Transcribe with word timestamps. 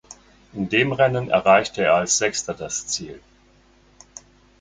In 0.53 0.67
dem 0.67 0.93
Rennen 0.93 1.29
erreichte 1.29 1.83
er 1.83 1.93
als 1.93 2.17
Sechster 2.17 2.55
das 2.55 2.87
Ziel. 2.87 3.21